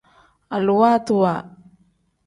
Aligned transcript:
Aluwaatiwa. 0.55 1.33